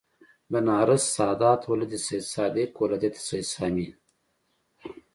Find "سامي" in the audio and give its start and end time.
3.53-3.87